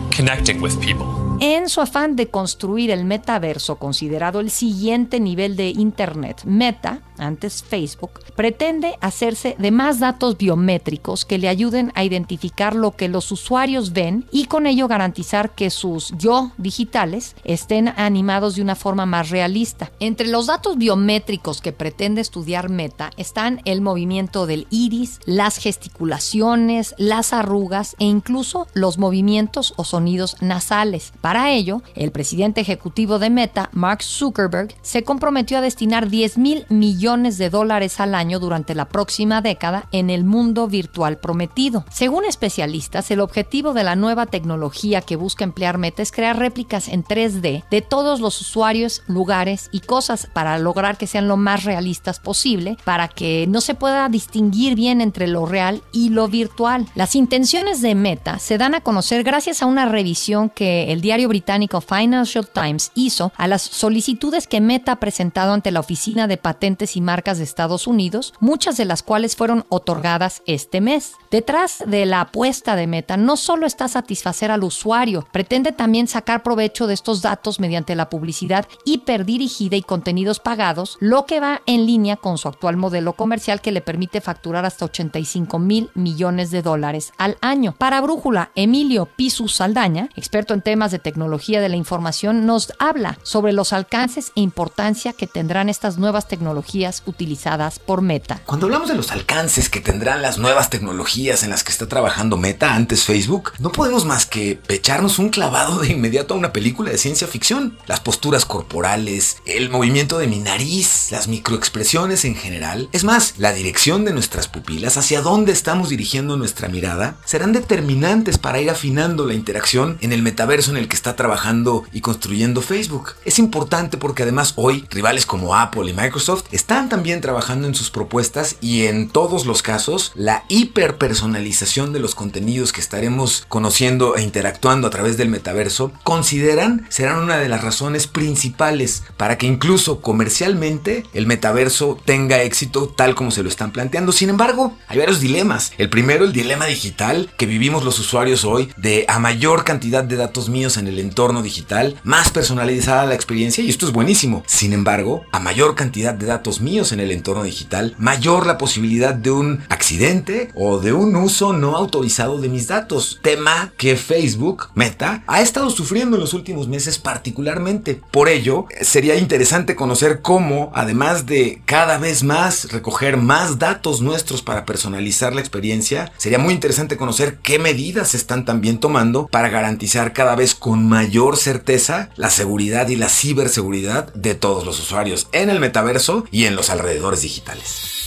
connecting 0.09 0.59
with 0.59 0.75
people. 0.81 1.05
En 1.39 1.69
su 1.69 1.79
afán 1.79 2.15
de 2.15 2.31
construir 2.31 2.89
el 2.89 3.05
metaverso 3.05 3.75
considerado 3.75 4.39
el 4.39 4.49
siguiente 4.49 5.19
nivel 5.19 5.55
de 5.55 5.69
Internet, 5.69 6.45
Meta, 6.45 7.01
antes 7.19 7.63
Facebook, 7.63 8.11
pretende 8.35 8.97
hacerse 9.01 9.55
de 9.57 9.71
más 9.71 9.99
datos 9.99 10.37
biométricos 10.37 11.25
que 11.25 11.37
le 11.37 11.49
ayuden 11.49 11.91
a 11.95 12.03
identificar 12.03 12.75
lo 12.75 12.91
que 12.95 13.07
los 13.07 13.31
usuarios 13.31 13.93
ven 13.93 14.25
y 14.31 14.45
con 14.45 14.67
ello 14.67 14.87
garantizar 14.87 15.55
que 15.55 15.69
sus 15.69 16.13
yo 16.17 16.51
digitales 16.57 17.35
estén 17.43 17.87
animados 17.87 18.55
de 18.55 18.61
una 18.61 18.75
forma 18.75 19.05
más 19.05 19.29
realista. 19.29 19.91
Entre 19.99 20.27
los 20.27 20.47
datos 20.47 20.77
biométricos 20.77 21.61
que 21.61 21.71
pretende 21.71 22.21
estudiar 22.21 22.69
Meta 22.69 23.11
están 23.17 23.61
el 23.65 23.81
movimiento 23.81 24.45
del 24.45 24.67
iris, 24.69 25.19
las 25.25 25.57
gesticulaciones, 25.57 26.93
las 26.97 27.33
arrugas 27.33 27.95
e 27.99 28.05
incluso 28.05 28.67
los 28.73 28.97
movimientos 28.97 29.73
o 29.77 29.83
sonidos 29.83 30.37
nasales. 30.41 31.13
Para 31.21 31.51
ello, 31.51 31.81
el 31.95 32.11
presidente 32.11 32.61
ejecutivo 32.61 33.19
de 33.19 33.29
Meta, 33.29 33.69
Mark 33.73 34.03
Zuckerberg, 34.03 34.75
se 34.81 35.03
comprometió 35.03 35.57
a 35.57 35.61
destinar 35.61 36.09
10 36.09 36.37
mil 36.37 36.65
millones 36.69 37.06
de 37.07 37.49
dólares 37.49 38.01
al 38.01 38.13
año 38.13 38.37
durante 38.37 38.75
la 38.75 38.89
próxima 38.89 39.41
década 39.41 39.87
en 39.93 40.09
el 40.09 40.25
mundo 40.25 40.67
virtual 40.67 41.17
prometido. 41.17 41.85
Según 41.89 42.25
especialistas, 42.25 43.09
el 43.11 43.21
objetivo 43.21 43.71
de 43.71 43.85
la 43.85 43.95
nueva 43.95 44.25
tecnología 44.25 44.99
que 44.99 45.15
busca 45.15 45.45
emplear 45.45 45.77
Meta 45.77 46.01
es 46.01 46.11
crear 46.11 46.37
réplicas 46.37 46.89
en 46.89 47.05
3D 47.05 47.63
de 47.71 47.81
todos 47.81 48.19
los 48.19 48.41
usuarios, 48.41 49.03
lugares 49.07 49.69
y 49.71 49.79
cosas 49.79 50.27
para 50.33 50.57
lograr 50.57 50.97
que 50.97 51.07
sean 51.07 51.29
lo 51.29 51.37
más 51.37 51.63
realistas 51.63 52.19
posible, 52.19 52.75
para 52.83 53.07
que 53.07 53.45
no 53.47 53.61
se 53.61 53.73
pueda 53.73 54.09
distinguir 54.09 54.75
bien 54.75 54.99
entre 54.99 55.27
lo 55.27 55.45
real 55.45 55.83
y 55.93 56.09
lo 56.09 56.27
virtual. 56.27 56.87
Las 56.93 57.15
intenciones 57.15 57.81
de 57.81 57.95
Meta 57.95 58.37
se 58.37 58.57
dan 58.57 58.75
a 58.75 58.81
conocer 58.81 59.23
gracias 59.23 59.61
a 59.61 59.65
una 59.65 59.85
revisión 59.85 60.49
que 60.49 60.91
el 60.91 60.99
diario 60.99 61.29
británico 61.29 61.79
Financial 61.79 62.45
Times 62.45 62.91
hizo 62.95 63.31
a 63.37 63.47
las 63.47 63.61
solicitudes 63.61 64.45
que 64.45 64.59
Meta 64.59 64.91
ha 64.91 64.99
presentado 64.99 65.53
ante 65.53 65.71
la 65.71 65.79
Oficina 65.79 66.27
de 66.27 66.35
Patentes 66.35 66.96
Marcas 67.01 67.37
de 67.37 67.43
Estados 67.43 67.87
Unidos, 67.87 68.33
muchas 68.39 68.77
de 68.77 68.85
las 68.85 69.03
cuales 69.03 69.35
fueron 69.35 69.65
otorgadas 69.69 70.41
este 70.45 70.81
mes. 70.81 71.13
Detrás 71.31 71.83
de 71.85 72.05
la 72.05 72.21
apuesta 72.21 72.75
de 72.75 72.87
Meta 72.87 73.17
no 73.17 73.37
solo 73.37 73.65
está 73.65 73.87
satisfacer 73.87 74.51
al 74.51 74.63
usuario, 74.63 75.27
pretende 75.31 75.71
también 75.71 76.07
sacar 76.07 76.43
provecho 76.43 76.87
de 76.87 76.93
estos 76.93 77.21
datos 77.21 77.59
mediante 77.59 77.95
la 77.95 78.09
publicidad 78.09 78.67
hiperdirigida 78.85 79.75
y 79.75 79.81
contenidos 79.81 80.39
pagados, 80.39 80.97
lo 80.99 81.25
que 81.25 81.39
va 81.39 81.61
en 81.65 81.85
línea 81.85 82.15
con 82.15 82.37
su 82.37 82.47
actual 82.47 82.77
modelo 82.77 83.13
comercial 83.13 83.61
que 83.61 83.71
le 83.71 83.81
permite 83.81 84.21
facturar 84.21 84.65
hasta 84.65 84.85
85 84.85 85.59
mil 85.59 85.89
millones 85.93 86.51
de 86.51 86.61
dólares 86.61 87.13
al 87.17 87.37
año. 87.41 87.75
Para 87.77 88.01
Brújula, 88.01 88.51
Emilio 88.55 89.05
Pisu 89.05 89.47
Saldaña, 89.47 90.09
experto 90.15 90.53
en 90.53 90.61
temas 90.61 90.91
de 90.91 90.99
tecnología 90.99 91.61
de 91.61 91.69
la 91.69 91.75
información, 91.75 92.45
nos 92.45 92.73
habla 92.79 93.17
sobre 93.23 93.53
los 93.53 93.73
alcances 93.73 94.31
e 94.35 94.41
importancia 94.41 95.13
que 95.13 95.27
tendrán 95.27 95.69
estas 95.69 95.97
nuevas 95.97 96.27
tecnologías 96.27 96.86
utilizadas 97.05 97.79
por 97.79 98.01
Meta. 98.01 98.41
Cuando 98.45 98.65
hablamos 98.65 98.87
de 98.87 98.95
los 98.95 99.11
alcances 99.11 99.69
que 99.69 99.81
tendrán 99.81 100.21
las 100.21 100.37
nuevas 100.37 100.69
tecnologías 100.69 101.43
en 101.43 101.49
las 101.49 101.63
que 101.63 101.71
está 101.71 101.87
trabajando 101.87 102.37
Meta, 102.37 102.75
antes 102.75 103.03
Facebook, 103.03 103.53
no 103.59 103.71
podemos 103.71 104.05
más 104.05 104.25
que 104.25 104.59
echarnos 104.69 105.19
un 105.19 105.29
clavado 105.29 105.79
de 105.79 105.91
inmediato 105.91 106.33
a 106.33 106.37
una 106.37 106.53
película 106.53 106.91
de 106.91 106.97
ciencia 106.97 107.27
ficción. 107.27 107.77
Las 107.87 107.99
posturas 107.99 108.45
corporales, 108.45 109.37
el 109.45 109.69
movimiento 109.69 110.17
de 110.17 110.27
mi 110.27 110.39
nariz, 110.39 111.11
las 111.11 111.27
microexpresiones 111.27 112.25
en 112.25 112.35
general, 112.35 112.89
es 112.91 113.03
más, 113.03 113.33
la 113.37 113.53
dirección 113.53 114.05
de 114.05 114.13
nuestras 114.13 114.47
pupilas, 114.47 114.97
hacia 114.97 115.21
dónde 115.21 115.51
estamos 115.51 115.89
dirigiendo 115.89 116.37
nuestra 116.37 116.69
mirada, 116.69 117.17
serán 117.25 117.51
determinantes 117.53 118.37
para 118.37 118.61
ir 118.61 118.69
afinando 118.69 119.25
la 119.25 119.33
interacción 119.33 119.97
en 120.01 120.13
el 120.13 120.21
metaverso 120.21 120.71
en 120.71 120.77
el 120.77 120.87
que 120.87 120.95
está 120.95 121.15
trabajando 121.15 121.83
y 121.91 122.01
construyendo 122.01 122.61
Facebook. 122.61 123.15
Es 123.25 123.39
importante 123.39 123.97
porque 123.97 124.23
además 124.23 124.53
hoy 124.55 124.85
rivales 124.89 125.25
como 125.25 125.55
Apple 125.55 125.89
y 125.89 125.93
Microsoft 125.93 126.45
están 126.51 126.76
también 126.85 127.21
trabajando 127.21 127.67
en 127.67 127.73
sus 127.73 127.89
propuestas 127.89 128.55
y 128.61 128.85
en 128.85 129.09
todos 129.09 129.47
los 129.47 129.63
casos 129.63 130.11
la 130.13 130.43
hiperpersonalización 130.47 131.91
de 131.91 131.99
los 131.99 132.13
contenidos 132.13 132.71
que 132.71 132.81
estaremos 132.81 133.45
conociendo 133.49 134.15
e 134.15 134.21
interactuando 134.21 134.87
a 134.87 134.91
través 134.91 135.17
del 135.17 135.29
metaverso 135.29 135.91
consideran 136.03 136.85
serán 136.89 137.23
una 137.23 137.37
de 137.37 137.49
las 137.49 137.63
razones 137.63 138.05
principales 138.05 139.03
para 139.17 139.39
que 139.39 139.47
incluso 139.47 140.01
comercialmente 140.01 141.03
el 141.13 141.25
metaverso 141.25 141.97
tenga 142.05 142.43
éxito 142.43 142.87
tal 142.95 143.15
como 143.15 143.31
se 143.31 143.41
lo 143.41 143.49
están 143.49 143.71
planteando. 143.71 144.11
Sin 144.11 144.29
embargo, 144.29 144.77
hay 144.87 144.99
varios 144.99 145.19
dilemas. 145.19 145.71
El 145.79 145.89
primero, 145.89 146.25
el 146.25 146.31
dilema 146.31 146.67
digital 146.67 147.31
que 147.37 147.47
vivimos 147.47 147.83
los 147.83 147.97
usuarios 147.99 148.45
hoy 148.45 148.71
de 148.77 149.05
a 149.07 149.17
mayor 149.17 149.63
cantidad 149.63 150.03
de 150.03 150.15
datos 150.15 150.47
míos 150.47 150.77
en 150.77 150.87
el 150.87 150.99
entorno 150.99 151.41
digital, 151.41 151.99
más 152.03 152.29
personalizada 152.29 153.07
la 153.07 153.15
experiencia 153.15 153.63
y 153.63 153.69
esto 153.69 153.87
es 153.87 153.91
buenísimo. 153.91 154.43
Sin 154.45 154.73
embargo, 154.73 155.23
a 155.31 155.39
mayor 155.39 155.73
cantidad 155.73 156.13
de 156.13 156.27
datos 156.27 156.61
míos 156.61 156.66
en 156.67 156.99
el 156.99 157.11
entorno 157.11 157.43
digital, 157.43 157.95
mayor 157.97 158.45
la 158.45 158.57
posibilidad 158.57 159.13
de 159.13 159.31
un 159.31 159.63
accidente 159.69 160.51
o 160.53 160.79
de 160.79 160.91
un 160.91 161.15
uso 161.15 161.53
no 161.53 161.77
autorizado 161.77 162.39
de 162.39 162.49
mis 162.49 162.67
datos, 162.67 163.19
tema 163.21 163.71
que 163.77 163.95
Facebook, 163.95 164.67
Meta, 164.75 165.23
ha 165.27 165.41
estado 165.41 165.69
sufriendo 165.69 166.17
en 166.17 166.21
los 166.21 166.33
últimos 166.33 166.67
meses 166.67 166.99
particularmente. 166.99 168.01
Por 168.11 168.27
ello, 168.27 168.65
sería 168.81 169.15
interesante 169.15 169.77
conocer 169.77 170.21
cómo, 170.21 170.69
además 170.75 171.25
de 171.25 171.61
cada 171.65 171.99
vez 171.99 172.23
más 172.23 172.69
recoger 172.69 173.15
más 173.15 173.59
datos 173.59 174.01
nuestros 174.01 174.41
para 174.41 174.65
personalizar 174.65 175.33
la 175.33 175.41
experiencia, 175.41 176.11
sería 176.17 176.37
muy 176.37 176.53
interesante 176.53 176.97
conocer 176.97 177.37
qué 177.41 177.59
medidas 177.59 178.09
se 178.09 178.17
están 178.17 178.43
también 178.43 178.79
tomando 178.79 179.27
para 179.27 179.47
garantizar 179.47 180.11
cada 180.11 180.35
vez 180.35 180.53
con 180.53 180.89
mayor 180.89 181.37
certeza 181.37 182.09
la 182.17 182.29
seguridad 182.29 182.89
y 182.89 182.97
la 182.97 183.07
ciberseguridad 183.07 184.13
de 184.13 184.35
todos 184.35 184.65
los 184.65 184.77
usuarios 184.81 185.29
en 185.31 185.49
el 185.49 185.61
metaverso 185.61 186.25
y 186.29 186.43
en 186.43 186.56
los 186.57 186.69
alrededores 186.71 187.21
digitales. 187.21 188.06